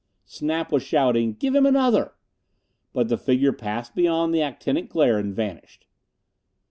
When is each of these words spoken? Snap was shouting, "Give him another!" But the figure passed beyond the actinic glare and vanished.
Snap 0.25 0.71
was 0.71 0.81
shouting, 0.81 1.33
"Give 1.33 1.53
him 1.53 1.63
another!" 1.63 2.15
But 2.91 3.07
the 3.07 3.19
figure 3.19 3.53
passed 3.53 3.93
beyond 3.93 4.33
the 4.33 4.41
actinic 4.41 4.89
glare 4.89 5.19
and 5.19 5.31
vanished. 5.31 5.85